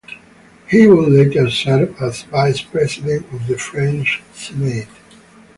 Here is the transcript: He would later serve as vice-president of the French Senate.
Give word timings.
He 0.67 0.87
would 0.87 1.09
later 1.11 1.47
serve 1.51 1.95
as 2.01 2.23
vice-president 2.23 3.31
of 3.31 3.45
the 3.45 3.55
French 3.55 4.23
Senate. 4.33 4.87